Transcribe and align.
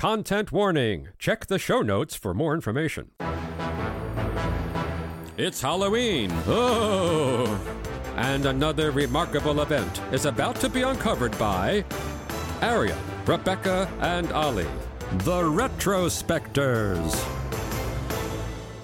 Content 0.00 0.50
warning. 0.50 1.08
Check 1.18 1.44
the 1.44 1.58
show 1.58 1.82
notes 1.82 2.14
for 2.14 2.32
more 2.32 2.54
information. 2.54 3.10
It's 5.36 5.60
Halloween. 5.60 6.30
Oh! 6.46 7.44
And 8.16 8.46
another 8.46 8.92
remarkable 8.92 9.60
event 9.60 10.00
is 10.10 10.24
about 10.24 10.56
to 10.60 10.70
be 10.70 10.80
uncovered 10.80 11.38
by 11.38 11.84
Arion, 12.62 12.96
Rebecca, 13.26 13.90
and 14.00 14.32
Olly, 14.32 14.68
the 15.18 15.42
Retrospectors. 15.42 17.39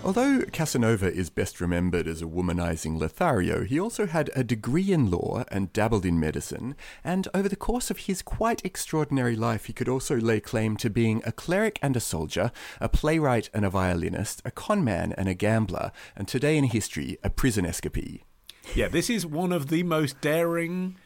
Although 0.07 0.45
Casanova 0.53 1.13
is 1.13 1.31
best 1.31 1.61
remembered 1.61 2.07
as 2.07 2.23
a 2.23 2.27
womanizing 2.27 2.97
Lothario, 2.97 3.65
he 3.65 3.81
also 3.81 4.07
had 4.07 4.31
a 4.37 4.45
degree 4.45 4.93
in 4.93 5.11
law 5.11 5.43
and 5.49 5.73
dabbled 5.73 6.07
in 6.07 6.21
medicine, 6.21 6.77
and 7.03 7.27
over 7.35 7.49
the 7.49 7.57
course 7.57 7.91
of 7.91 7.99
his 7.99 8.23
quite 8.23 8.65
extraordinary 8.65 9.35
life, 9.35 9.65
he 9.65 9.73
could 9.73 9.89
also 9.89 10.15
lay 10.15 10.39
claim 10.39 10.77
to 10.77 10.89
being 10.89 11.23
a 11.27 11.33
cleric 11.33 11.81
and 11.83 11.97
a 11.97 12.01
soldier, 12.01 12.53
a 12.81 12.89
playwright 12.89 13.51
and 13.53 13.65
a 13.65 13.69
violinist, 13.69 14.43
a 14.45 14.53
conman 14.53 15.13
and 15.15 15.29
a 15.29 15.35
gambler, 15.35 15.91
and 16.15 16.29
today 16.29 16.57
in 16.57 16.63
history, 16.63 17.19
a 17.25 17.29
prison 17.29 17.65
escapee. 17.65 18.21
Yeah, 18.77 18.87
this 18.87 19.11
is 19.11 19.27
one 19.27 19.51
of 19.51 19.71
the 19.71 19.83
most 19.83 20.21
daring 20.21 20.99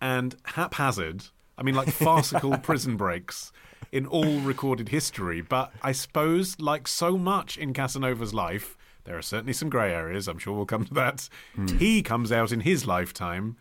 and 0.00 0.34
haphazard, 0.42 1.26
I 1.56 1.62
mean, 1.62 1.76
like 1.76 1.90
farcical 1.90 2.58
prison 2.62 2.96
breaks 2.96 3.52
in 3.92 4.06
all 4.06 4.40
recorded 4.40 4.88
history. 4.90 5.40
But 5.40 5.72
I 5.82 5.92
suppose, 5.92 6.58
like 6.60 6.86
so 6.88 7.16
much 7.18 7.56
in 7.56 7.72
Casanova's 7.72 8.34
life, 8.34 8.76
there 9.04 9.16
are 9.16 9.22
certainly 9.22 9.52
some 9.52 9.70
grey 9.70 9.92
areas. 9.92 10.28
I'm 10.28 10.38
sure 10.38 10.54
we'll 10.54 10.66
come 10.66 10.84
to 10.84 10.94
that. 10.94 11.28
He 11.78 12.02
comes 12.02 12.30
out 12.30 12.52
in 12.52 12.60
his 12.60 12.86
lifetime 12.86 13.56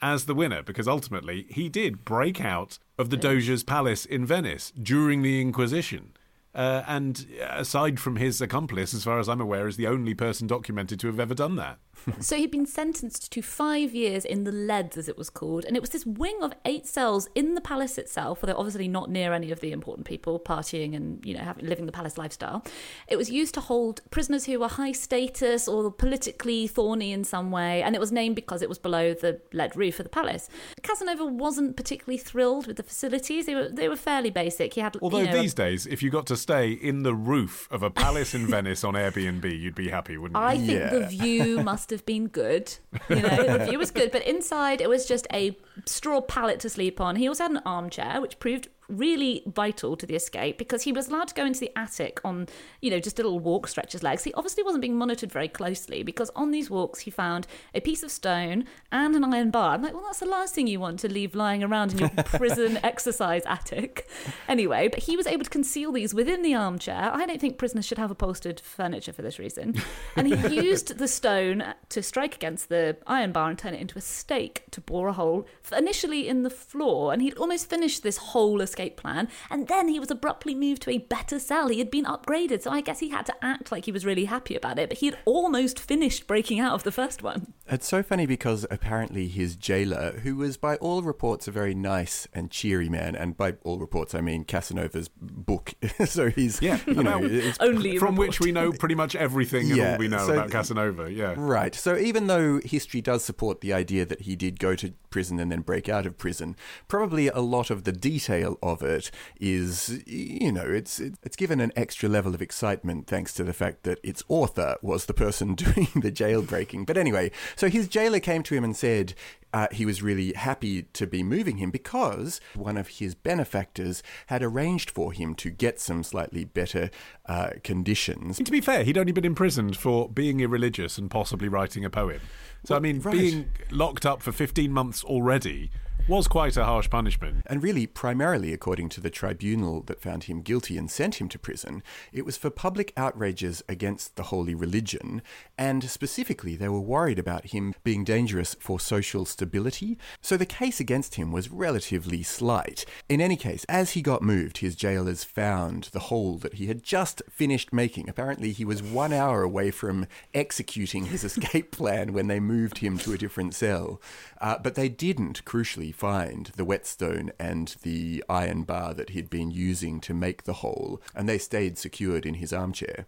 as 0.00 0.26
the 0.26 0.34
winner 0.34 0.62
because 0.62 0.88
ultimately 0.88 1.46
he 1.48 1.68
did 1.68 2.04
break 2.04 2.40
out 2.40 2.78
of 2.98 3.10
the 3.10 3.16
Doge's 3.16 3.62
palace 3.64 4.04
in 4.04 4.26
Venice 4.26 4.72
during 4.80 5.22
the 5.22 5.40
Inquisition. 5.40 6.12
Uh, 6.54 6.82
and 6.86 7.26
aside 7.48 7.98
from 7.98 8.16
his 8.16 8.40
accomplice, 8.42 8.92
as 8.92 9.04
far 9.04 9.18
as 9.18 9.28
I'm 9.28 9.40
aware, 9.40 9.66
is 9.66 9.76
the 9.76 9.86
only 9.86 10.12
person 10.14 10.46
documented 10.46 11.00
to 11.00 11.06
have 11.06 11.18
ever 11.18 11.34
done 11.34 11.56
that. 11.56 11.78
So 12.20 12.36
he'd 12.36 12.50
been 12.50 12.66
sentenced 12.66 13.30
to 13.32 13.42
five 13.42 13.94
years 13.94 14.24
in 14.24 14.44
the 14.44 14.50
Leads, 14.52 14.96
as 14.96 15.08
it 15.08 15.16
was 15.16 15.30
called, 15.30 15.64
and 15.64 15.76
it 15.76 15.80
was 15.80 15.90
this 15.90 16.04
wing 16.04 16.38
of 16.42 16.52
eight 16.64 16.86
cells 16.86 17.28
in 17.34 17.54
the 17.54 17.60
palace 17.60 17.96
itself, 17.98 18.42
although 18.42 18.56
obviously 18.58 18.88
not 18.88 19.10
near 19.10 19.32
any 19.32 19.50
of 19.52 19.60
the 19.60 19.70
important 19.72 20.06
people 20.06 20.40
partying 20.40 20.96
and 20.96 21.24
you 21.24 21.34
know 21.34 21.40
having, 21.40 21.66
living 21.66 21.86
the 21.86 21.92
palace 21.92 22.18
lifestyle. 22.18 22.64
It 23.08 23.16
was 23.16 23.30
used 23.30 23.54
to 23.54 23.60
hold 23.60 24.00
prisoners 24.10 24.46
who 24.46 24.58
were 24.58 24.68
high 24.68 24.92
status 24.92 25.68
or 25.68 25.90
politically 25.92 26.66
thorny 26.66 27.12
in 27.12 27.22
some 27.24 27.50
way, 27.50 27.82
and 27.82 27.94
it 27.94 28.00
was 28.00 28.10
named 28.10 28.34
because 28.36 28.62
it 28.62 28.68
was 28.68 28.78
below 28.78 29.14
the 29.14 29.40
lead 29.52 29.76
roof 29.76 30.00
of 30.00 30.04
the 30.04 30.10
palace. 30.10 30.48
Casanova 30.82 31.24
wasn't 31.26 31.76
particularly 31.76 32.18
thrilled 32.18 32.66
with 32.66 32.76
the 32.78 32.82
facilities; 32.82 33.46
they 33.46 33.54
were 33.54 33.68
they 33.68 33.88
were 33.88 33.96
fairly 33.96 34.30
basic. 34.30 34.74
He 34.74 34.80
had 34.80 34.96
Although 35.00 35.18
you 35.20 35.26
know, 35.26 35.40
these 35.42 35.54
days, 35.54 35.86
if 35.86 36.02
you 36.02 36.10
got 36.10 36.26
to 36.26 36.36
stay 36.36 36.72
in 36.72 37.02
the 37.04 37.14
roof 37.14 37.68
of 37.70 37.82
a 37.82 37.90
palace 37.90 38.34
in 38.34 38.46
Venice 38.54 38.82
on 38.82 38.94
Airbnb, 38.94 39.44
you'd 39.58 39.74
be 39.74 39.88
happy, 39.88 40.16
wouldn't 40.16 40.36
you? 40.38 40.44
I 40.44 40.56
think 40.56 40.68
Yeah. 40.70 40.90
the 40.90 41.06
view 41.06 41.62
must 41.62 41.81
have 41.90 42.06
been 42.06 42.28
good. 42.28 42.74
You 43.08 43.16
know, 43.16 43.58
the 43.58 43.66
view 43.68 43.78
was 43.78 43.90
good, 43.90 44.10
but 44.10 44.26
inside 44.26 44.80
it 44.80 44.88
was 44.88 45.06
just 45.06 45.26
a 45.32 45.56
straw 45.86 46.20
pallet 46.20 46.60
to 46.60 46.68
sleep 46.68 47.00
on. 47.00 47.16
He 47.16 47.28
also 47.28 47.44
had 47.44 47.50
an 47.52 47.62
armchair, 47.64 48.20
which 48.20 48.38
proved 48.38 48.68
really 48.88 49.42
vital 49.46 49.96
to 49.96 50.06
the 50.06 50.14
escape 50.14 50.58
because 50.58 50.82
he 50.82 50.92
was 50.92 51.08
allowed 51.08 51.28
to 51.28 51.34
go 51.34 51.44
into 51.44 51.60
the 51.60 51.70
attic 51.76 52.20
on, 52.24 52.46
you 52.80 52.90
know, 52.90 53.00
just 53.00 53.18
a 53.18 53.22
little 53.22 53.40
walk, 53.40 53.68
stretch 53.68 53.92
his 53.92 54.02
legs. 54.02 54.24
He 54.24 54.32
obviously 54.34 54.62
wasn't 54.62 54.82
being 54.82 54.96
monitored 54.96 55.32
very 55.32 55.48
closely 55.48 56.02
because 56.02 56.30
on 56.36 56.50
these 56.50 56.70
walks 56.70 57.00
he 57.00 57.10
found 57.10 57.46
a 57.74 57.80
piece 57.80 58.02
of 58.02 58.10
stone 58.10 58.64
and 58.90 59.14
an 59.14 59.24
iron 59.24 59.50
bar. 59.50 59.74
I'm 59.74 59.82
like, 59.82 59.94
well, 59.94 60.04
that's 60.04 60.20
the 60.20 60.26
last 60.26 60.54
thing 60.54 60.66
you 60.66 60.80
want 60.80 61.00
to 61.00 61.08
leave 61.08 61.34
lying 61.34 61.62
around 61.62 61.92
in 61.92 61.98
your 61.98 62.08
prison 62.24 62.78
exercise 62.82 63.42
attic. 63.46 64.08
Anyway, 64.48 64.88
but 64.88 65.00
he 65.00 65.16
was 65.16 65.26
able 65.26 65.44
to 65.44 65.50
conceal 65.50 65.92
these 65.92 66.14
within 66.14 66.42
the 66.42 66.54
armchair. 66.54 67.10
I 67.12 67.26
don't 67.26 67.40
think 67.40 67.58
prisoners 67.58 67.86
should 67.86 67.98
have 67.98 68.10
upholstered 68.10 68.60
furniture 68.60 69.12
for 69.12 69.22
this 69.22 69.38
reason. 69.38 69.74
And 70.16 70.26
he 70.26 70.54
used 70.62 70.98
the 70.98 71.08
stone 71.08 71.64
to 71.88 72.02
strike 72.02 72.34
against 72.34 72.68
the 72.68 72.96
iron 73.06 73.32
bar 73.32 73.48
and 73.48 73.58
turn 73.58 73.74
it 73.74 73.80
into 73.80 73.98
a 73.98 74.02
stake 74.02 74.64
to 74.72 74.80
bore 74.80 75.08
a 75.08 75.12
hole, 75.12 75.46
initially 75.76 76.28
in 76.28 76.42
the 76.42 76.50
floor. 76.50 77.12
And 77.12 77.22
he'd 77.22 77.36
almost 77.36 77.70
finished 77.70 78.02
this 78.02 78.16
whole 78.16 78.60
escape 78.72 78.96
plan. 78.96 79.28
And 79.50 79.68
then 79.68 79.88
he 79.88 80.00
was 80.00 80.10
abruptly 80.10 80.54
moved 80.54 80.82
to 80.82 80.90
a 80.90 80.98
better 80.98 81.38
cell. 81.38 81.68
He 81.68 81.78
had 81.78 81.90
been 81.90 82.04
upgraded. 82.06 82.62
So 82.62 82.70
I 82.70 82.80
guess 82.80 83.00
he 83.00 83.10
had 83.10 83.26
to 83.26 83.34
act 83.44 83.70
like 83.70 83.84
he 83.84 83.92
was 83.92 84.06
really 84.06 84.24
happy 84.24 84.56
about 84.56 84.78
it. 84.78 84.88
But 84.88 84.98
he 84.98 85.06
had 85.06 85.18
almost 85.26 85.78
finished 85.78 86.26
breaking 86.26 86.58
out 86.60 86.72
of 86.72 86.82
the 86.84 86.92
first 86.92 87.22
one. 87.22 87.52
It's 87.68 87.86
so 87.86 88.02
funny 88.02 88.26
because 88.26 88.66
apparently 88.70 89.28
his 89.28 89.56
jailer, 89.56 90.12
who 90.22 90.36
was 90.36 90.56
by 90.56 90.76
all 90.76 91.02
reports 91.02 91.46
a 91.46 91.50
very 91.50 91.74
nice 91.74 92.26
and 92.32 92.50
cheery 92.50 92.88
man, 92.88 93.14
and 93.14 93.36
by 93.36 93.54
all 93.62 93.78
reports 93.78 94.14
I 94.14 94.20
mean 94.20 94.44
Casanova's 94.44 95.08
book, 95.20 95.74
so 96.06 96.30
he's 96.30 96.60
Yeah, 96.62 96.78
you 96.86 97.02
know, 97.02 97.22
it's 97.22 97.58
Only 97.60 97.98
From 97.98 98.14
report. 98.14 98.28
which 98.28 98.40
we 98.40 98.52
know 98.52 98.72
pretty 98.72 98.94
much 98.94 99.14
everything 99.14 99.68
and 99.68 99.76
Yeah, 99.76 99.92
all 99.92 99.98
we 99.98 100.08
know 100.08 100.26
so- 100.26 100.32
about 100.32 100.50
Casanova. 100.50 101.10
Yeah. 101.12 101.34
Right. 101.36 101.74
So 101.74 101.96
even 101.96 102.26
though 102.26 102.60
history 102.64 103.00
does 103.00 103.24
support 103.24 103.60
the 103.60 103.72
idea 103.72 104.04
that 104.06 104.22
he 104.22 104.36
did 104.36 104.58
go 104.58 104.74
to 104.76 104.92
prison 105.12 105.38
and 105.38 105.52
then 105.52 105.60
break 105.60 105.88
out 105.88 106.06
of 106.06 106.18
prison, 106.18 106.56
probably 106.88 107.28
a 107.28 107.38
lot 107.38 107.70
of 107.70 107.84
the 107.84 107.92
detail 107.92 108.58
of 108.62 108.82
it 108.82 109.10
is, 109.40 110.02
you 110.06 110.50
know, 110.50 110.66
it's 110.66 110.98
it's 110.98 111.36
given 111.36 111.60
an 111.60 111.72
extra 111.76 112.08
level 112.08 112.34
of 112.34 112.42
excitement 112.42 113.06
thanks 113.06 113.32
to 113.34 113.44
the 113.44 113.52
fact 113.52 113.84
that 113.84 114.00
its 114.02 114.24
author 114.28 114.76
was 114.82 115.04
the 115.04 115.14
person 115.14 115.54
doing 115.54 115.88
the 115.94 116.10
jailbreaking. 116.10 116.86
But 116.86 116.96
anyway, 116.96 117.30
so 117.54 117.68
his 117.68 117.86
jailer 117.86 118.20
came 118.20 118.42
to 118.44 118.54
him 118.54 118.64
and 118.64 118.76
said. 118.76 119.14
Uh, 119.52 119.68
he 119.70 119.84
was 119.84 120.02
really 120.02 120.32
happy 120.32 120.82
to 120.94 121.06
be 121.06 121.22
moving 121.22 121.58
him 121.58 121.70
because 121.70 122.40
one 122.54 122.76
of 122.76 122.88
his 122.88 123.14
benefactors 123.14 124.02
had 124.26 124.42
arranged 124.42 124.90
for 124.90 125.12
him 125.12 125.34
to 125.34 125.50
get 125.50 125.78
some 125.78 126.02
slightly 126.02 126.44
better 126.44 126.90
uh, 127.26 127.50
conditions. 127.62 128.38
To 128.38 128.50
be 128.50 128.60
fair, 128.60 128.84
he'd 128.84 128.98
only 128.98 129.12
been 129.12 129.24
imprisoned 129.24 129.76
for 129.76 130.08
being 130.08 130.40
irreligious 130.40 130.98
and 130.98 131.10
possibly 131.10 131.48
writing 131.48 131.84
a 131.84 131.90
poem. 131.90 132.20
So, 132.64 132.76
I 132.76 132.78
mean, 132.78 133.00
right. 133.00 133.12
being 133.12 133.50
locked 133.70 134.06
up 134.06 134.22
for 134.22 134.32
15 134.32 134.72
months 134.72 135.04
already 135.04 135.70
was 136.08 136.26
quite 136.26 136.56
a 136.56 136.64
harsh 136.64 136.90
punishment. 136.90 137.42
And 137.46 137.62
really, 137.62 137.86
primarily 137.86 138.52
according 138.52 138.88
to 138.90 139.00
the 139.00 139.10
tribunal 139.10 139.82
that 139.82 140.00
found 140.00 140.24
him 140.24 140.42
guilty 140.42 140.76
and 140.76 140.90
sent 140.90 141.20
him 141.20 141.28
to 141.28 141.38
prison, 141.38 141.82
it 142.12 142.24
was 142.24 142.36
for 142.36 142.50
public 142.50 142.92
outrages 142.96 143.62
against 143.68 144.16
the 144.16 144.24
holy 144.24 144.54
religion, 144.54 145.22
and 145.56 145.84
specifically, 145.84 146.56
they 146.56 146.68
were 146.68 146.80
worried 146.80 147.18
about 147.18 147.46
him 147.46 147.74
being 147.84 148.02
dangerous 148.02 148.54
for 148.58 148.80
social 148.80 149.24
stability. 149.24 149.96
So 150.20 150.36
the 150.36 150.46
case 150.46 150.80
against 150.80 151.14
him 151.14 151.30
was 151.30 151.50
relatively 151.50 152.22
slight. 152.24 152.84
In 153.08 153.20
any 153.20 153.36
case, 153.36 153.64
as 153.68 153.92
he 153.92 154.02
got 154.02 154.22
moved, 154.22 154.58
his 154.58 154.74
jailers 154.74 155.22
found 155.22 155.84
the 155.92 156.00
hole 156.00 156.36
that 156.38 156.54
he 156.54 156.66
had 156.66 156.82
just 156.82 157.22
finished 157.30 157.72
making. 157.72 158.08
Apparently, 158.08 158.50
he 158.50 158.64
was 158.64 158.82
one 158.82 159.12
hour 159.12 159.42
away 159.42 159.70
from 159.70 160.06
executing 160.34 161.06
his 161.06 161.22
escape 161.24 161.70
plan 161.70 162.12
when 162.12 162.26
they 162.26 162.40
moved 162.40 162.78
him 162.78 162.98
to 162.98 163.12
a 163.12 163.18
different 163.18 163.54
cell. 163.54 164.00
Uh, 164.40 164.58
but 164.58 164.74
they 164.74 164.88
didn't, 164.88 165.44
crucially, 165.44 165.91
find 165.92 166.50
the 166.56 166.64
whetstone 166.64 167.30
and 167.38 167.76
the 167.82 168.24
iron 168.28 168.62
bar 168.62 168.94
that 168.94 169.10
he'd 169.10 169.30
been 169.30 169.50
using 169.50 170.00
to 170.00 170.14
make 170.14 170.44
the 170.44 170.54
hole, 170.54 171.00
and 171.14 171.28
they 171.28 171.38
stayed 171.38 171.78
secured 171.78 172.26
in 172.26 172.34
his 172.34 172.52
armchair. 172.52 173.06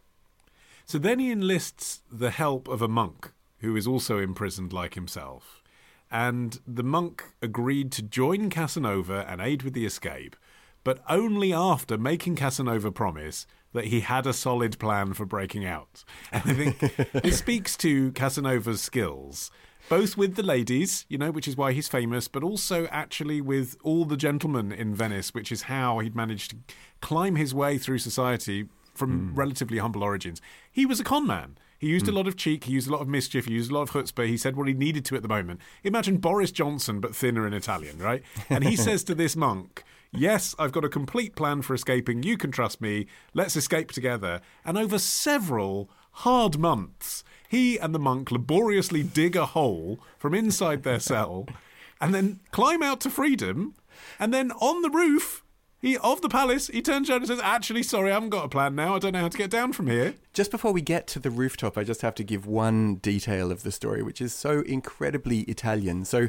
So 0.84 0.98
then 0.98 1.18
he 1.18 1.30
enlists 1.30 2.02
the 2.12 2.30
help 2.30 2.68
of 2.68 2.82
a 2.82 2.88
monk 2.88 3.32
who 3.58 3.74
is 3.76 3.86
also 3.86 4.18
imprisoned 4.18 4.72
like 4.72 4.94
himself. 4.94 5.62
And 6.10 6.60
the 6.66 6.84
monk 6.84 7.24
agreed 7.42 7.90
to 7.92 8.02
join 8.02 8.50
Casanova 8.50 9.26
and 9.28 9.40
aid 9.40 9.62
with 9.62 9.72
the 9.72 9.86
escape, 9.86 10.36
but 10.84 11.02
only 11.08 11.52
after 11.52 11.96
making 11.96 12.36
Casanova 12.36 12.92
promise 12.92 13.46
that 13.72 13.86
he 13.86 14.00
had 14.00 14.26
a 14.26 14.32
solid 14.32 14.78
plan 14.78 15.12
for 15.14 15.26
breaking 15.26 15.66
out. 15.66 16.04
And 16.30 16.42
I 16.46 16.54
think 16.54 16.78
this 17.12 17.38
speaks 17.38 17.76
to 17.78 18.12
Casanova's 18.12 18.80
skills, 18.80 19.50
both 19.88 20.16
with 20.16 20.36
the 20.36 20.42
ladies, 20.42 21.04
you 21.08 21.18
know, 21.18 21.30
which 21.30 21.48
is 21.48 21.56
why 21.56 21.72
he's 21.72 21.88
famous, 21.88 22.28
but 22.28 22.42
also 22.42 22.86
actually 22.86 23.40
with 23.40 23.76
all 23.82 24.04
the 24.04 24.16
gentlemen 24.16 24.72
in 24.72 24.94
Venice, 24.94 25.34
which 25.34 25.52
is 25.52 25.62
how 25.62 25.98
he'd 25.98 26.16
managed 26.16 26.50
to 26.50 26.56
climb 27.00 27.36
his 27.36 27.54
way 27.54 27.78
through 27.78 27.98
society 27.98 28.68
from 28.94 29.30
hmm. 29.30 29.34
relatively 29.34 29.78
humble 29.78 30.02
origins. 30.02 30.40
He 30.70 30.86
was 30.86 31.00
a 31.00 31.04
con 31.04 31.26
man. 31.26 31.58
He 31.78 31.88
used 31.88 32.08
a 32.08 32.10
hmm. 32.10 32.16
lot 32.16 32.26
of 32.26 32.36
cheek, 32.36 32.64
he 32.64 32.72
used 32.72 32.88
a 32.88 32.92
lot 32.92 33.02
of 33.02 33.08
mischief, 33.08 33.44
he 33.44 33.52
used 33.52 33.70
a 33.70 33.74
lot 33.74 33.82
of 33.82 33.90
chutzpah, 33.90 34.26
he 34.26 34.36
said 34.36 34.56
what 34.56 34.68
he 34.68 34.74
needed 34.74 35.04
to 35.06 35.16
at 35.16 35.22
the 35.22 35.28
moment. 35.28 35.60
Imagine 35.82 36.16
Boris 36.16 36.50
Johnson, 36.50 37.00
but 37.00 37.14
thinner 37.14 37.46
in 37.46 37.52
Italian, 37.52 37.98
right? 37.98 38.22
And 38.48 38.64
he 38.64 38.76
says 38.76 39.04
to 39.04 39.14
this 39.14 39.36
monk, 39.36 39.84
Yes, 40.16 40.54
I've 40.60 40.70
got 40.70 40.84
a 40.84 40.88
complete 40.88 41.34
plan 41.34 41.62
for 41.62 41.74
escaping. 41.74 42.22
You 42.22 42.38
can 42.38 42.52
trust 42.52 42.80
me. 42.80 43.06
Let's 43.34 43.56
escape 43.56 43.90
together. 43.90 44.40
And 44.64 44.78
over 44.78 44.96
several 44.98 45.90
hard 46.14 46.58
months, 46.58 47.22
he 47.48 47.78
and 47.78 47.94
the 47.94 47.98
monk 47.98 48.30
laboriously 48.30 49.02
dig 49.02 49.36
a 49.36 49.46
hole 49.46 50.00
from 50.18 50.34
inside 50.34 50.82
their 50.82 51.00
cell 51.00 51.46
and 52.00 52.14
then 52.14 52.40
climb 52.50 52.82
out 52.82 53.00
to 53.02 53.10
freedom. 53.10 53.74
And 54.18 54.34
then 54.34 54.50
on 54.52 54.82
the 54.82 54.90
roof 54.90 55.43
he 55.84 55.98
of 55.98 56.22
the 56.22 56.30
palace, 56.30 56.68
he 56.68 56.80
turns 56.80 57.10
around 57.10 57.18
and 57.18 57.28
says, 57.28 57.40
Actually, 57.42 57.82
sorry, 57.82 58.10
I 58.10 58.14
haven't 58.14 58.30
got 58.30 58.46
a 58.46 58.48
plan 58.48 58.74
now. 58.74 58.94
I 58.94 58.98
don't 58.98 59.12
know 59.12 59.20
how 59.20 59.28
to 59.28 59.36
get 59.36 59.50
down 59.50 59.74
from 59.74 59.86
here. 59.86 60.14
Just 60.32 60.50
before 60.50 60.72
we 60.72 60.80
get 60.80 61.06
to 61.08 61.18
the 61.18 61.30
rooftop, 61.30 61.76
I 61.76 61.84
just 61.84 62.00
have 62.00 62.14
to 62.16 62.24
give 62.24 62.46
one 62.46 62.96
detail 62.96 63.52
of 63.52 63.64
the 63.64 63.70
story, 63.70 64.02
which 64.02 64.20
is 64.20 64.34
so 64.34 64.62
incredibly 64.62 65.40
Italian. 65.40 66.06
So, 66.06 66.28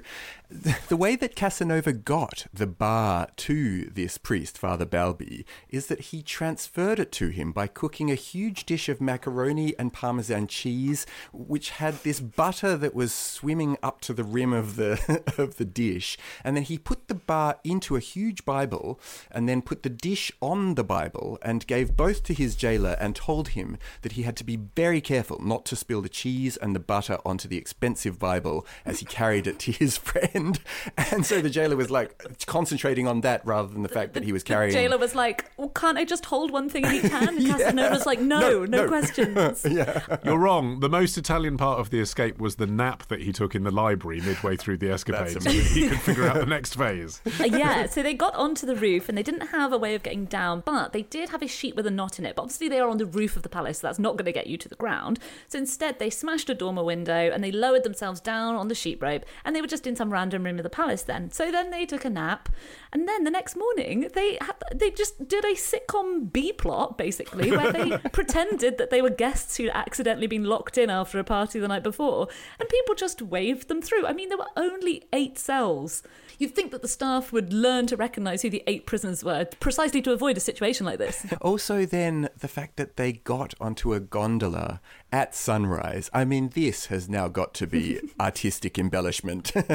the 0.90 0.98
way 0.98 1.16
that 1.16 1.36
Casanova 1.36 1.94
got 1.94 2.48
the 2.54 2.68
bar 2.68 3.30
to 3.38 3.86
this 3.86 4.18
priest, 4.18 4.58
Father 4.58 4.86
Balbi, 4.86 5.46
is 5.70 5.88
that 5.88 6.02
he 6.02 6.22
transferred 6.22 7.00
it 7.00 7.12
to 7.14 7.30
him 7.30 7.54
by 7.54 7.66
cooking 7.66 8.12
a 8.12 8.16
huge 8.16 8.66
dish 8.66 8.90
of 8.90 9.00
macaroni 9.00 9.74
and 9.80 9.94
parmesan 9.94 10.48
cheese, 10.48 11.08
which 11.32 11.72
had 11.72 11.96
this 12.04 12.20
butter 12.20 12.76
that 12.76 12.94
was 12.94 13.14
swimming 13.14 13.78
up 13.82 14.02
to 14.02 14.14
the 14.14 14.24
rim 14.26 14.52
of 14.52 14.76
the 14.76 15.24
of 15.38 15.56
the 15.56 15.66
dish, 15.66 16.18
and 16.44 16.58
then 16.58 16.64
he 16.64 16.78
put 16.78 17.08
the 17.08 17.16
bar 17.16 17.58
into 17.64 17.96
a 17.96 18.00
huge 18.02 18.44
Bible, 18.44 19.00
and 19.46 19.50
then 19.52 19.62
put 19.62 19.84
the 19.84 19.92
dish 19.92 20.32
on 20.42 20.74
the 20.74 20.84
Bible, 20.84 21.38
and 21.44 21.68
gave 21.68 21.96
both 21.96 22.24
to 22.24 22.34
his 22.34 22.56
jailer, 22.56 22.98
and 23.00 23.16
told 23.16 23.50
him 23.50 23.78
that 24.02 24.14
he 24.14 24.24
had 24.24 24.36
to 24.38 24.44
be 24.44 24.56
very 24.56 25.00
careful 25.00 25.40
not 25.40 25.66
to 25.66 25.76
spill 25.76 26.02
the 26.02 26.10
cheese 26.10 26.58
and 26.58 26.76
the 26.76 26.80
butter 26.80 27.20
onto 27.24 27.48
the 27.48 27.56
expensive 27.56 28.18
Bible 28.18 28.66
as 28.86 29.02
he 29.02 29.06
carried 29.06 29.46
it 29.46 29.60
to 29.60 29.72
his 29.72 29.98
friend. 30.10 30.60
And 30.98 31.24
so 31.28 31.42
the 31.42 31.52
jailer 31.52 31.76
was 31.76 31.92
like 31.92 32.24
concentrating 32.48 33.08
on 33.08 33.22
that 33.22 33.46
rather 33.46 33.68
than 33.68 33.84
the 33.84 33.90
fact 33.90 34.16
that 34.16 34.24
he 34.24 34.32
was 34.32 34.42
carrying. 34.42 34.74
The 34.74 34.80
jailer 34.80 34.98
was 34.98 35.14
like, 35.14 35.52
well, 35.58 35.70
can't 35.70 36.00
I 36.00 36.06
just 36.06 36.26
hold 36.26 36.50
one 36.50 36.68
thing 36.68 36.84
in 36.84 36.94
each 36.94 37.12
hand? 37.12 37.38
And 37.38 37.46
Casanova's 37.48 38.08
like, 38.08 38.20
no, 38.20 38.40
no, 38.40 38.66
no, 38.66 38.78
no. 38.82 38.88
questions. 38.88 39.64
yeah. 39.70 40.18
You're 40.24 40.40
wrong. 40.40 40.80
The 40.80 40.90
most 40.90 41.20
Italian 41.20 41.56
part 41.58 41.80
of 41.80 41.92
the 41.92 42.00
escape 42.00 42.40
was 42.40 42.56
the 42.56 42.66
nap 42.66 43.08
that 43.10 43.22
he 43.22 43.32
took 43.32 43.54
in 43.54 43.64
the 43.64 43.70
library 43.70 44.22
midway 44.22 44.56
through 44.56 44.78
the 44.78 44.92
escapade 44.92 45.40
so 45.40 45.52
he 45.52 45.88
could 45.88 46.02
figure 46.02 46.28
out 46.28 46.38
the 46.38 46.48
next 46.48 46.76
phase. 46.76 47.22
Uh, 47.40 47.44
yeah, 47.44 47.86
so 47.86 48.02
they 48.02 48.16
got 48.16 48.34
onto 48.34 48.66
the 48.66 48.76
roof 48.76 49.08
and 49.08 49.16
they 49.16 49.24
didn't 49.24 49.35
have 49.42 49.72
a 49.72 49.78
way 49.78 49.96
of 49.96 50.04
getting 50.04 50.26
down, 50.26 50.64
but 50.66 50.94
they 50.94 51.04
did 51.04 51.30
have 51.30 51.42
a 51.42 51.48
sheet 51.48 51.76
with 51.76 51.88
a 51.88 51.92
knot 51.92 52.20
in 52.20 52.26
it. 52.26 52.36
But 52.36 52.44
obviously, 52.44 52.70
they 52.70 52.80
are 52.80 52.90
on 52.90 52.98
the 52.98 53.06
roof 53.06 53.36
of 53.36 53.44
the 53.44 53.50
palace, 53.50 53.80
so 53.80 53.88
that's 53.88 54.00
not 54.00 54.18
going 54.18 54.26
to 54.26 54.32
get 54.32 54.48
you 54.48 54.58
to 54.58 54.70
the 54.70 54.76
ground. 54.76 55.20
So 55.48 55.58
instead, 55.58 56.00
they 56.00 56.10
smashed 56.10 56.50
a 56.50 56.54
dormer 56.54 56.84
window 56.84 57.32
and 57.32 57.44
they 57.44 57.52
lowered 57.52 57.84
themselves 57.84 58.20
down 58.20 58.56
on 58.56 58.68
the 58.68 58.76
sheet 58.76 59.02
rope, 59.02 59.26
and 59.44 59.56
they 59.56 59.62
were 59.62 59.68
just 59.68 59.88
in 59.88 59.96
some 59.96 60.12
random 60.12 60.44
room 60.44 60.58
of 60.58 60.64
the 60.64 60.70
palace 60.70 61.04
then. 61.04 61.32
So 61.32 61.52
then 61.52 61.72
they 61.72 61.86
took 61.86 62.06
a 62.06 62.10
nap, 62.10 62.50
and 62.92 63.08
then 63.08 63.24
the 63.24 63.32
next 63.32 63.56
morning 63.56 64.10
they 64.14 64.38
had, 64.42 64.56
they 64.74 64.92
just 64.92 65.28
did 65.28 65.44
a 65.46 65.54
sitcom 65.54 66.32
B 66.32 66.54
plot 66.54 66.98
basically, 66.98 67.52
where 67.52 67.72
they 67.72 67.98
pretended 68.14 68.78
that 68.78 68.90
they 68.90 69.02
were 69.02 69.10
guests 69.10 69.58
who'd 69.58 69.72
accidentally 69.74 70.28
been 70.28 70.46
locked 70.46 70.78
in 70.78 70.90
after 70.90 71.20
a 71.20 71.24
party 71.24 71.60
the 71.60 71.68
night 71.68 71.84
before, 71.84 72.28
and 72.60 72.70
people 72.70 72.96
just 72.96 73.22
waved 73.22 73.68
them 73.68 73.82
through. 73.82 74.06
I 74.06 74.14
mean, 74.14 74.30
there 74.30 74.38
were 74.38 74.46
only 74.56 75.04
eight 75.14 75.38
cells. 75.38 76.04
You'd 76.38 76.56
think 76.56 76.72
that 76.72 76.82
the 76.82 76.88
staff 76.88 77.32
would 77.32 77.54
learn 77.54 77.88
to 77.88 77.98
recognise 77.98 78.42
who 78.42 78.50
the 78.50 78.64
eight 78.68 78.86
prisoners 78.86 79.24
were, 79.26 79.46
precisely 79.60 80.02
to 80.04 80.12
avoid 80.12 80.38
a 80.38 80.40
situation 80.40 80.86
like 80.86 81.00
this. 81.00 81.26
Also, 81.42 81.86
then 81.86 82.30
the 82.40 82.48
fact 82.48 82.76
that 82.78 82.98
they 82.98 83.12
got 83.12 83.54
onto 83.60 83.94
a 83.94 84.00
gondola 84.00 84.82
at 85.12 85.36
sunrise. 85.36 86.10
I 86.14 86.26
mean, 86.26 86.50
this 86.50 86.88
has 86.88 87.08
now 87.08 87.28
got 87.28 87.54
to 87.56 87.68
be 87.68 88.00
artistic 88.20 88.80
embellishment. 88.80 89.52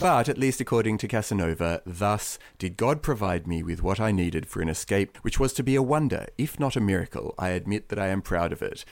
but 0.00 0.28
at 0.28 0.38
least 0.38 0.60
according 0.60 0.98
to 0.98 1.08
Casanova, 1.08 1.82
thus 1.86 2.38
did 2.58 2.76
God 2.76 3.02
provide 3.02 3.46
me 3.46 3.62
with 3.62 3.82
what 3.82 4.00
I 4.00 4.12
needed 4.12 4.46
for 4.46 4.60
an 4.60 4.68
escape, 4.68 5.18
which 5.18 5.38
was 5.38 5.52
to 5.54 5.62
be 5.62 5.76
a 5.76 5.82
wonder, 5.82 6.26
if 6.36 6.58
not 6.58 6.76
a 6.76 6.80
miracle. 6.80 7.34
I 7.38 7.50
admit 7.50 7.88
that 7.90 7.98
I 7.98 8.08
am 8.08 8.22
proud 8.22 8.52
of 8.52 8.62
it. 8.62 8.84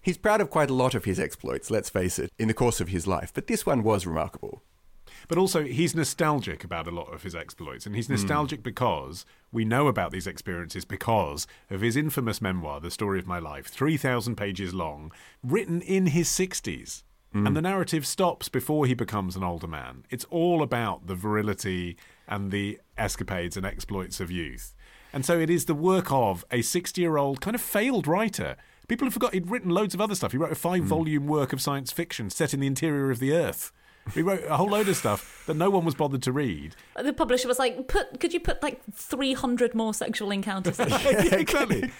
He's 0.00 0.18
proud 0.18 0.40
of 0.40 0.50
quite 0.50 0.70
a 0.70 0.74
lot 0.74 0.94
of 0.94 1.04
his 1.04 1.20
exploits, 1.20 1.70
let's 1.70 1.90
face 1.90 2.18
it, 2.18 2.30
in 2.38 2.48
the 2.48 2.54
course 2.54 2.80
of 2.80 2.88
his 2.88 3.06
life, 3.06 3.32
but 3.34 3.46
this 3.46 3.66
one 3.66 3.82
was 3.82 4.06
remarkable. 4.06 4.62
But 5.28 5.38
also, 5.38 5.64
he's 5.64 5.94
nostalgic 5.94 6.64
about 6.64 6.86
a 6.86 6.90
lot 6.90 7.12
of 7.12 7.22
his 7.22 7.34
exploits. 7.34 7.86
And 7.86 7.94
he's 7.94 8.08
nostalgic 8.08 8.60
mm. 8.60 8.64
because 8.64 9.24
we 9.52 9.64
know 9.64 9.88
about 9.88 10.12
these 10.12 10.26
experiences 10.26 10.84
because 10.84 11.46
of 11.70 11.80
his 11.80 11.96
infamous 11.96 12.40
memoir, 12.40 12.80
The 12.80 12.90
Story 12.90 13.18
of 13.18 13.26
My 13.26 13.38
Life, 13.38 13.66
3,000 13.66 14.36
pages 14.36 14.74
long, 14.74 15.12
written 15.42 15.80
in 15.82 16.06
his 16.06 16.28
60s. 16.28 17.02
Mm. 17.34 17.46
And 17.46 17.56
the 17.56 17.62
narrative 17.62 18.06
stops 18.06 18.48
before 18.48 18.86
he 18.86 18.94
becomes 18.94 19.36
an 19.36 19.44
older 19.44 19.68
man. 19.68 20.04
It's 20.10 20.24
all 20.30 20.62
about 20.62 21.06
the 21.06 21.14
virility 21.14 21.96
and 22.26 22.50
the 22.50 22.80
escapades 22.98 23.56
and 23.56 23.64
exploits 23.64 24.20
of 24.20 24.30
youth. 24.30 24.74
And 25.12 25.24
so 25.24 25.38
it 25.38 25.50
is 25.50 25.64
the 25.64 25.74
work 25.74 26.10
of 26.12 26.44
a 26.50 26.62
60 26.62 27.00
year 27.00 27.16
old 27.16 27.40
kind 27.40 27.54
of 27.54 27.60
failed 27.60 28.06
writer. 28.06 28.56
People 28.88 29.06
have 29.06 29.14
forgotten 29.14 29.34
he'd 29.40 29.50
written 29.50 29.70
loads 29.70 29.94
of 29.94 30.00
other 30.00 30.14
stuff. 30.14 30.32
He 30.32 30.38
wrote 30.38 30.52
a 30.52 30.56
five 30.56 30.84
volume 30.84 31.24
mm. 31.24 31.28
work 31.28 31.52
of 31.52 31.60
science 31.60 31.92
fiction 31.92 32.30
set 32.30 32.52
in 32.52 32.60
the 32.60 32.66
interior 32.66 33.10
of 33.10 33.20
the 33.20 33.32
Earth. 33.32 33.72
He 34.14 34.22
wrote 34.22 34.44
a 34.48 34.56
whole 34.56 34.68
load 34.68 34.88
of 34.88 34.96
stuff 34.96 35.44
that 35.46 35.54
no 35.54 35.70
one 35.70 35.84
was 35.84 35.94
bothered 35.94 36.22
to 36.22 36.32
read. 36.32 36.74
The 37.00 37.12
publisher 37.12 37.48
was 37.48 37.58
like, 37.58 37.88
"Put, 37.88 38.20
could 38.20 38.32
you 38.32 38.40
put 38.40 38.62
like 38.62 38.80
three 38.92 39.34
hundred 39.34 39.74
more 39.74 39.94
sexual 39.94 40.30
encounters?" 40.30 40.78
Yeah, 40.90 41.34
exactly. 41.34 41.90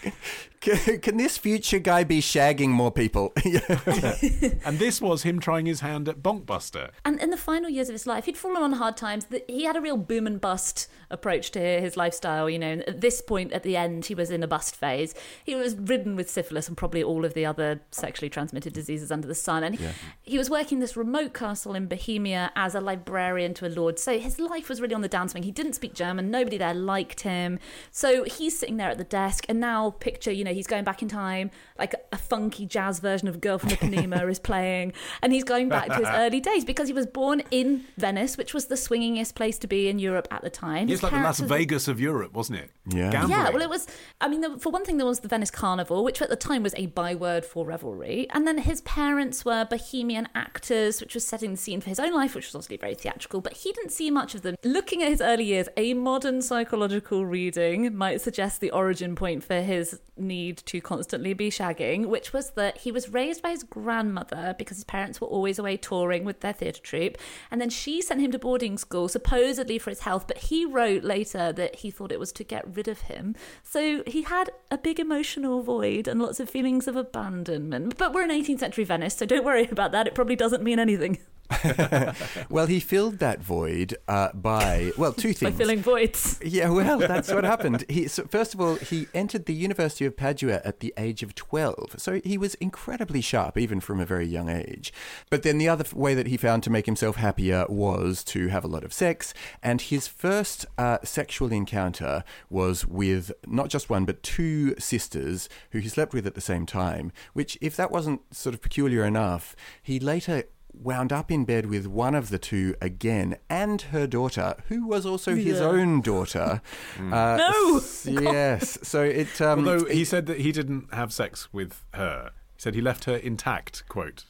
Can, 0.61 1.01
can, 1.01 1.17
this 1.17 1.39
future 1.39 1.79
guy 1.79 2.05
be 2.05 2.21
shagging 2.21 2.69
more 2.69 2.91
people? 2.91 3.33
and 3.45 4.79
this 4.79 5.01
was 5.01 5.23
him 5.23 5.39
trying 5.39 5.67
his 5.67 5.81
hand 5.81 6.09
at 6.09 6.23
Bonkbuster. 6.23 6.91
And 7.05 7.21
in 7.21 7.31
the 7.31 7.37
final 7.37 7.71
years 7.71 7.89
of 7.89 7.95
his 7.95 8.07
life, 8.07 8.27
he'd 8.27 8.37
fallen 8.37 8.63
on 8.63 8.73
hard 8.73 8.97
times. 8.97 9.27
He 9.49 9.65
had 9.65 9.77
a 9.77 9.81
real 9.81 9.97
boom 9.97 10.27
and 10.27 10.41
bust 10.41 10.89
approach 11.09 11.51
to 11.53 11.61
his 11.61 11.97
lifestyle. 11.97 12.51
You 12.51 12.59
know, 12.59 12.73
at 12.87 13.01
this 13.01 13.21
point, 13.21 13.53
at 13.53 13.63
the 13.63 13.77
end, 13.77 14.07
he 14.07 14.15
was 14.15 14.31
in 14.31 14.43
a 14.43 14.49
bust 14.49 14.77
phase. 14.77 15.15
He 15.45 15.55
was 15.55 15.77
ridden 15.77 16.15
with 16.17 16.29
syphilis 16.29 16.69
and 16.69 16.77
probably 16.77 17.03
all 17.03 17.25
of 17.25 17.35
the 17.35 17.47
other 17.47 17.81
sexually 17.91 18.29
transmitted 18.29 18.73
diseases 18.73 19.11
under 19.11 19.29
the 19.29 19.35
sun. 19.35 19.65
And 19.65 19.79
yeah. 19.79 19.93
he 20.23 20.37
was 20.37 20.51
working 20.51 20.81
this 20.81 20.97
remote 20.97 21.33
castle 21.33 21.75
in 21.75 21.87
Bohemia 21.91 22.51
as 22.57 22.75
a 22.75 22.81
librarian 22.81 23.53
to 23.55 23.67
a 23.67 23.69
lord. 23.69 23.99
So 23.99 24.19
his 24.19 24.39
life 24.39 24.69
was 24.69 24.81
really 24.81 24.95
on 24.95 25.03
the 25.03 25.09
downswing. 25.09 25.45
He 25.45 25.51
didn't 25.51 25.75
speak 25.75 25.93
German. 25.93 26.31
Nobody 26.31 26.57
there 26.57 26.73
liked 26.73 27.21
him. 27.21 27.59
So 27.91 28.25
he's 28.25 28.59
sitting 28.59 28.79
there 28.79 28.89
at 28.89 28.99
the 28.99 29.05
desk, 29.05 29.45
and 29.49 29.61
now 29.61 29.91
picture, 29.91 30.31
you 30.31 30.45
know, 30.45 30.55
he's 30.55 30.67
going 30.67 30.85
back 30.85 31.03
in 31.03 31.09
time, 31.09 31.51
like 31.79 31.95
a 32.13 32.17
funky 32.17 32.65
jazz 32.65 33.01
version 33.01 33.29
of 33.29 33.41
Girl 33.41 33.59
from 33.59 33.71
Ipanema 33.71 34.29
is 34.31 34.39
playing, 34.39 34.93
and 35.23 35.33
he's 35.33 35.45
going 35.45 35.69
back 35.69 35.89
to 35.89 35.97
his 35.97 36.09
early 36.13 36.41
days 36.41 36.65
because 36.65 36.89
he 36.89 36.95
was 36.95 37.07
born 37.07 37.43
in 37.51 37.85
Venice, 37.99 38.39
which 38.39 38.55
was 38.55 38.67
the 38.67 38.77
swingingest 38.77 39.35
place 39.35 39.59
to 39.59 39.67
be 39.67 39.89
in 39.89 39.99
Europe 39.99 40.29
at 40.31 40.43
the 40.43 40.51
time. 40.51 40.89
It's 40.89 41.03
like 41.03 41.13
the 41.13 41.19
Las 41.19 41.41
Vegas 41.41 41.89
of 41.89 42.01
Europe, 42.01 42.33
wasn't 42.33 42.61
it? 42.61 42.71
Yeah. 42.87 43.11
Gambling. 43.11 43.31
Yeah, 43.33 43.51
well, 43.51 43.63
it 43.63 43.69
was. 43.69 43.87
I 44.21 44.29
mean, 44.29 44.59
for 44.59 44.71
one 44.71 44.85
thing, 44.85 44.97
there 44.97 45.07
was 45.07 45.21
the 45.21 45.29
Venice 45.29 45.51
Carnival, 45.51 46.05
which 46.05 46.23
at 46.23 46.29
the 46.29 46.37
time 46.37 46.63
was 46.63 46.75
a 46.77 46.87
byword 46.87 47.45
for 47.45 47.67
revelry, 47.67 48.29
and 48.31 48.47
then 48.47 48.59
his 48.59 48.81
parents 48.83 49.45
were 49.45 49.65
Bohemian 49.65 50.29
actors, 50.35 51.01
which 51.01 51.15
was 51.15 51.27
setting 51.27 51.51
the 51.51 51.57
scene 51.57 51.80
for 51.81 51.89
his 51.89 52.01
own 52.01 52.13
life, 52.13 52.35
which 52.35 52.47
was 52.47 52.55
obviously 52.55 52.77
very 52.77 52.95
theatrical, 52.95 53.41
but 53.41 53.55
he 53.55 53.73
didn't 53.73 53.93
see 53.93 54.11
much 54.11 54.35
of 54.35 54.43
them. 54.43 54.57
Looking 54.65 55.03
at 55.03 55.09
his 55.09 55.21
early 55.21 55.45
years, 55.45 55.69
a 55.77 55.95
modern 55.95 56.43
psychological 56.43 57.27
reading 57.27 57.97
might 57.97 58.21
suggest 58.21 58.61
the 58.61 58.71
origin 58.71 59.15
point 59.15 59.45
for 59.45 59.61
his 59.61 60.01
need 60.17 60.59
to 60.59 60.81
constantly 60.81 61.33
be 61.33 61.51
shagging, 61.51 62.07
which 62.07 62.33
was 62.33 62.51
that 62.51 62.79
he 62.79 62.93
was 62.93 63.09
raised 63.09 63.43
by 63.43 63.51
his 63.51 63.63
grandmother 63.63 64.55
because 64.59 64.77
his 64.77 64.85
parents 64.85 65.21
were 65.21 65.29
always 65.29 65.59
away 65.59 65.77
touring 65.77 66.25
with 66.25 66.41
their 66.41 66.53
theatre 66.53 66.81
troupe, 66.81 67.19
and 67.51 67.61
then 67.61 67.71
she 67.71 68.03
sent 68.03 68.21
him 68.21 68.31
to 68.33 68.39
boarding 68.39 68.77
school, 68.79 69.09
supposedly 69.09 69.79
for 69.79 69.91
his 69.91 70.01
health, 70.01 70.27
but 70.27 70.39
he 70.39 70.65
wrote 70.65 71.05
later 71.05 71.53
that 71.53 71.77
he 71.77 71.91
thought 71.91 72.13
it 72.13 72.21
was 72.21 72.33
to 72.33 72.45
get 72.45 72.77
rid 72.77 72.89
of 72.89 73.03
him. 73.03 73.35
So 73.63 74.03
he 74.07 74.23
had 74.23 74.51
a 74.71 74.79
big 74.79 75.01
emotional 75.01 75.63
void 75.63 76.07
and 76.07 76.21
lots 76.21 76.41
of 76.41 76.51
feelings 76.51 76.87
of 76.87 76.97
abandonment. 76.97 77.97
But 77.97 78.13
we're 78.13 78.23
in 78.23 78.31
18th 78.31 78.61
century 78.61 78.85
Venice, 78.85 79.17
so 79.17 79.27
don't 79.27 79.45
worry 79.45 79.69
about 79.71 79.93
that. 79.93 80.07
It 80.07 80.15
probably 80.15 80.37
doesn't 80.37 80.63
mean 80.63 80.79
anything. 80.79 81.19
well, 82.51 82.67
he 82.67 82.81
filled 82.81 83.19
that 83.19 83.43
void 83.43 83.97
uh, 84.09 84.33
by 84.33 84.93
well 84.97 85.13
two 85.13 85.33
things. 85.33 85.53
by 85.53 85.57
filling 85.57 85.81
voids. 85.81 86.39
Yeah, 86.43 86.71
well, 86.71 86.99
that's 87.13 87.33
what 87.33 87.45
happened. 87.45 87.85
He 87.89 88.09
so 88.09 88.25
first 88.25 88.55
of 88.55 88.61
all 88.61 88.77
he 88.77 89.09
entered 89.15 89.47
the 89.47 89.55
University 89.55 90.05
of 90.05 90.17
Padua 90.17 90.61
at 90.65 90.81
the 90.81 90.95
age 90.97 91.23
of 91.23 91.35
twelve, 91.35 91.95
so 91.99 92.21
he 92.25 92.39
was 92.39 92.55
incredibly 92.57 93.21
sharp 93.21 93.59
even 93.59 93.81
from 93.81 94.01
a 94.01 94.07
very 94.07 94.27
young 94.27 94.49
age. 94.49 94.93
But 95.29 95.43
then 95.43 95.59
the 95.59 95.69
other 95.69 95.85
way 95.95 96.15
that 96.15 96.27
he 96.27 96.37
found 96.37 96.63
to 96.65 96.71
make 96.71 96.87
himself 96.87 97.17
happier 97.17 97.67
was 97.69 98.25
to 98.25 98.49
have 98.49 98.65
a 98.65 98.69
lot 98.69 98.85
of 98.85 98.93
sex, 98.93 99.35
and 99.63 99.81
his 99.81 100.07
first 100.07 100.67
uh, 100.79 100.99
sexual 101.03 101.53
encounter 101.53 102.25
was 102.49 102.87
with 102.87 103.33
not 103.47 103.69
just 103.69 103.91
one 103.91 104.05
but 104.05 104.23
two 104.23 104.75
sisters 104.79 105.49
who 105.71 105.79
he 105.79 105.89
slept 105.89 106.13
with 106.13 106.27
at 106.27 106.35
the 106.35 106.41
same 106.41 106.67
time. 106.67 107.13
Which, 107.33 107.59
if 107.61 107.77
that 107.77 107.91
wasn't 107.91 108.35
sort 108.35 108.55
of 108.55 108.63
peculiar 108.63 109.05
enough, 109.05 109.57
he 109.83 109.99
later 109.99 110.45
wound 110.73 111.13
up 111.13 111.31
in 111.31 111.45
bed 111.45 111.67
with 111.67 111.87
one 111.87 112.15
of 112.15 112.31
the 112.31 112.39
two 112.39 112.75
again 112.81 113.37
and 113.49 113.83
her 113.83 114.07
daughter, 114.07 114.57
who 114.69 114.87
was 114.87 115.05
also 115.07 115.33
yeah. 115.33 115.45
his 115.45 115.61
own 115.61 116.01
daughter. 116.01 116.61
mm. 116.97 117.13
uh, 118.07 118.17
no! 118.17 118.33
yes. 118.33 118.79
So 118.83 119.03
it. 119.03 119.41
Um, 119.41 119.61
Although 119.61 119.85
he 119.87 120.03
it, 120.03 120.09
said 120.09 120.27
that 120.27 120.41
he 120.41 120.53
didn't 120.53 120.93
have 120.95 121.13
sex 121.13 121.53
with 121.53 121.85
her. 121.95 122.31
He 122.57 122.63
said 122.63 122.75
he 122.75 122.81
left 122.81 123.05
her 123.05 123.17
intact, 123.17 123.85
quote. 123.89 124.25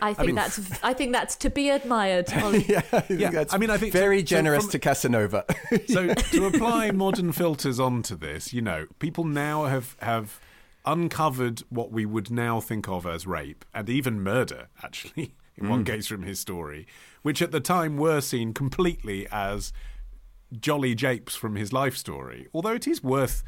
I 0.00 0.14
think 0.14 0.26
mean- 0.26 0.34
that's 0.34 0.82
I 0.82 0.94
think 0.94 1.12
that's 1.12 1.36
to 1.36 1.50
be 1.50 1.70
admired. 1.70 2.32
Olly. 2.42 2.64
yeah, 2.68 2.82
I 2.92 3.00
think 3.00 3.20
Yeah, 3.20 3.30
that's 3.30 3.54
I 3.54 3.58
mean, 3.58 3.70
I 3.70 3.76
think- 3.76 3.92
very 3.92 4.18
so- 4.20 4.26
so 4.26 4.36
generous 4.36 4.64
from- 4.64 4.72
to 4.72 4.78
Casanova. 4.80 5.44
So 5.88 6.12
to 6.14 6.46
apply 6.46 6.90
modern 6.90 7.30
filters 7.32 7.78
onto 7.78 8.16
this, 8.16 8.52
you 8.52 8.62
know, 8.62 8.86
people 8.98 9.24
now 9.24 9.66
have 9.66 9.96
have 10.00 10.40
uncovered 10.84 11.62
what 11.70 11.92
we 11.92 12.04
would 12.04 12.30
now 12.30 12.60
think 12.60 12.88
of 12.88 13.06
as 13.06 13.26
rape 13.26 13.64
and 13.72 13.88
even 13.88 14.20
murder, 14.20 14.66
actually, 14.82 15.34
in 15.56 15.68
one 15.68 15.84
mm. 15.84 15.86
case 15.86 16.06
from 16.06 16.22
his 16.22 16.40
story, 16.40 16.86
which 17.22 17.42
at 17.42 17.52
the 17.52 17.60
time 17.60 17.96
were 17.96 18.20
seen 18.20 18.52
completely 18.52 19.26
as 19.30 19.72
jolly 20.58 20.94
japes 20.94 21.34
from 21.34 21.56
his 21.56 21.72
life 21.72 21.96
story. 21.96 22.48
Although 22.52 22.74
it 22.74 22.86
is 22.86 23.02
worth 23.02 23.42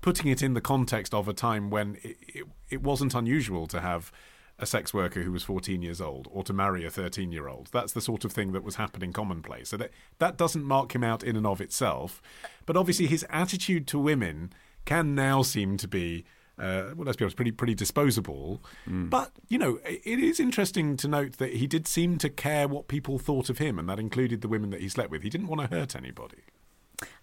putting 0.00 0.30
it 0.30 0.42
in 0.42 0.54
the 0.54 0.60
context 0.60 1.12
of 1.14 1.28
a 1.28 1.32
time 1.32 1.70
when 1.70 1.96
it, 2.02 2.16
it, 2.28 2.46
it 2.70 2.82
wasn't 2.82 3.14
unusual 3.14 3.66
to 3.66 3.80
have 3.80 4.12
a 4.58 4.66
sex 4.66 4.94
worker 4.94 5.22
who 5.22 5.32
was 5.32 5.42
14 5.42 5.82
years 5.82 6.00
old 6.00 6.28
or 6.30 6.42
to 6.42 6.52
marry 6.52 6.84
a 6.84 6.90
13 6.90 7.30
year 7.30 7.48
old. 7.48 7.68
That's 7.72 7.92
the 7.92 8.00
sort 8.00 8.24
of 8.24 8.32
thing 8.32 8.52
that 8.52 8.64
was 8.64 8.76
happening 8.76 9.12
commonplace. 9.12 9.68
So 9.68 9.76
that, 9.76 9.90
that 10.18 10.36
doesn't 10.36 10.64
mark 10.64 10.94
him 10.94 11.04
out 11.04 11.22
in 11.22 11.36
and 11.36 11.46
of 11.46 11.60
itself. 11.60 12.22
But 12.64 12.76
obviously, 12.76 13.06
his 13.06 13.26
attitude 13.28 13.86
to 13.88 13.98
women 13.98 14.52
can 14.84 15.14
now 15.14 15.42
seem 15.42 15.76
to 15.78 15.88
be. 15.88 16.24
Uh, 16.58 16.92
well, 16.96 17.04
let's 17.04 17.16
be 17.16 17.24
honest, 17.24 17.36
pretty 17.36 17.50
pretty 17.52 17.74
disposable. 17.74 18.62
But 18.86 19.32
you 19.48 19.58
know, 19.58 19.78
i- 19.86 20.00
it 20.04 20.18
is 20.18 20.40
interesting 20.40 20.96
to 20.98 21.08
note 21.08 21.34
that 21.38 21.54
he 21.54 21.66
did 21.66 21.86
seem 21.86 22.16
to 22.18 22.30
care 22.30 22.66
what 22.66 22.88
people 22.88 23.18
thought 23.18 23.50
of 23.50 23.58
him, 23.58 23.78
and 23.78 23.88
that 23.88 23.98
included 23.98 24.40
the 24.40 24.48
women 24.48 24.70
that 24.70 24.80
he 24.80 24.88
slept 24.88 25.10
with. 25.10 25.22
He 25.22 25.28
didn't 25.28 25.48
want 25.48 25.60
to 25.60 25.76
hurt 25.76 25.94
anybody, 25.94 26.38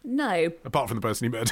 No, 0.03 0.51
apart 0.65 0.87
from 0.89 0.97
the 0.97 1.01
person 1.01 1.31
he 1.31 1.37
murdered. 1.37 1.49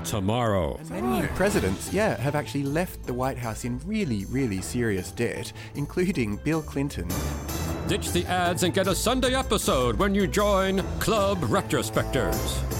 Tomorrow. 0.04 0.80
Many 0.90 1.26
presidents, 1.28 1.92
yeah, 1.92 2.16
have 2.16 2.34
actually 2.34 2.64
left 2.64 3.04
the 3.04 3.14
White 3.14 3.38
House 3.38 3.64
in 3.64 3.78
really, 3.86 4.24
really 4.24 4.60
serious 4.60 5.12
debt, 5.12 5.52
including 5.76 6.36
Bill 6.38 6.62
Clinton. 6.62 7.06
Ditch 7.86 8.10
the 8.10 8.24
ads 8.26 8.62
and 8.64 8.74
get 8.74 8.88
a 8.88 8.94
Sunday 8.94 9.34
episode 9.34 9.96
when 9.96 10.14
you 10.14 10.26
join 10.26 10.78
Club 10.98 11.38
Retrospectors. 11.42 12.79